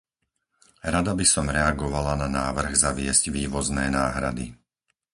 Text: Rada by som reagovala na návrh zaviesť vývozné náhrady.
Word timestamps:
Rada 0.93 1.13
by 1.13 1.21
som 1.33 1.45
reagovala 1.57 2.13
na 2.21 2.25
návrh 2.39 2.73
zaviesť 2.85 3.23
vývozné 3.37 3.85
náhrady. 3.97 4.45